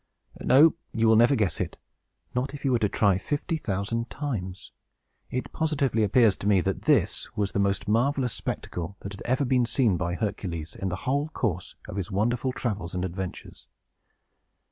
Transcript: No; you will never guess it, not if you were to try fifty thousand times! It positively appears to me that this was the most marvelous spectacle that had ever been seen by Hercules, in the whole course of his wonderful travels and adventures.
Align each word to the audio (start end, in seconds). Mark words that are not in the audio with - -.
No; 0.43 0.73
you 0.93 1.07
will 1.07 1.15
never 1.15 1.35
guess 1.35 1.59
it, 1.59 1.77
not 2.33 2.55
if 2.55 2.65
you 2.65 2.71
were 2.71 2.79
to 2.79 2.89
try 2.89 3.19
fifty 3.19 3.55
thousand 3.55 4.09
times! 4.09 4.71
It 5.29 5.51
positively 5.53 6.01
appears 6.01 6.35
to 6.37 6.47
me 6.47 6.59
that 6.61 6.81
this 6.85 7.31
was 7.37 7.51
the 7.51 7.59
most 7.59 7.87
marvelous 7.87 8.33
spectacle 8.33 8.97
that 9.01 9.11
had 9.13 9.21
ever 9.25 9.45
been 9.45 9.67
seen 9.67 9.97
by 9.97 10.15
Hercules, 10.15 10.75
in 10.75 10.89
the 10.89 10.95
whole 11.05 11.29
course 11.29 11.75
of 11.87 11.97
his 11.97 12.09
wonderful 12.09 12.51
travels 12.51 12.95
and 12.95 13.05
adventures. 13.05 13.67